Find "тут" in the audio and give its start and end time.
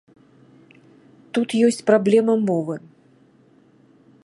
1.37-1.49